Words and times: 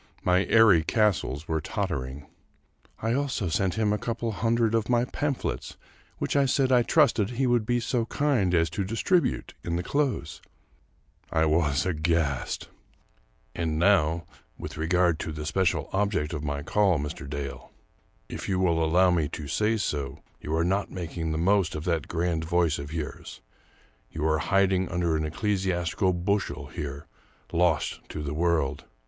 My 0.23 0.45
airy 0.45 0.83
castles 0.83 1.47
were 1.47 1.61
tottering!" 1.61 2.25
I 3.03 3.13
also 3.13 3.49
sent 3.49 3.75
him 3.75 3.93
a 3.93 3.99
couple 3.99 4.29
of 4.29 4.35
hundred 4.37 4.73
of 4.73 4.89
my 4.89 5.05
pamphlets, 5.05 5.77
which 6.17 6.35
I 6.35 6.47
said 6.47 6.71
I 6.71 6.81
trusted 6.81 7.29
he 7.29 7.45
would 7.45 7.67
be 7.67 7.79
so 7.79 8.07
kind 8.07 8.55
as 8.55 8.71
to 8.71 8.83
distribute 8.83 9.53
in 9.63 9.75
the 9.75 9.83
close." 9.83 10.41
I 11.31 11.45
was 11.45 11.85
aghast 11.85 12.63
I 12.63 13.53
302 13.53 13.53
The 13.53 13.59
Minor 13.59 13.67
Canon" 13.67 13.73
And 13.73 13.79
now, 13.79 14.25
with 14.57 14.77
regard 14.77 15.19
to 15.19 15.31
the 15.31 15.45
special 15.45 15.87
object 15.93 16.33
of 16.33 16.43
my 16.43 16.63
call, 16.63 16.97
Mr. 16.97 17.29
Dale. 17.29 17.71
If 18.27 18.49
you 18.49 18.57
will 18.57 18.83
allow 18.83 19.11
me 19.11 19.27
to 19.29 19.47
say 19.47 19.77
so, 19.77 20.17
you 20.41 20.55
are 20.55 20.65
not 20.65 20.89
making 20.89 21.31
the 21.31 21.37
most 21.37 21.75
of 21.75 21.83
that 21.83 22.07
grand 22.07 22.43
voice 22.43 22.79
of 22.79 22.91
yours; 22.91 23.39
you 24.09 24.25
are 24.25 24.39
hid 24.39 24.71
den 24.71 24.89
under 24.89 25.15
an 25.15 25.25
ecclesiastical 25.25 26.11
bushel 26.11 26.69
here— 26.69 27.05
lost 27.51 27.99
to 28.09 28.23
the 28.23 28.33
world. 28.33 28.85